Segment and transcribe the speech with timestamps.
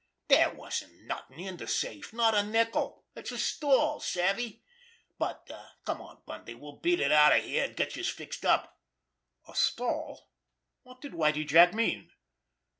[0.29, 2.11] Dere wasn't nothin' in de safe!
[2.11, 3.05] Not a nickel!
[3.15, 4.63] It's a stall—savvy?
[5.19, 5.47] But,
[5.85, 8.79] come on, Bundy, we'll beat it out of here, an' get youse fixed up."
[9.47, 10.31] A stall!
[10.81, 12.09] What did Whitie Jack mean?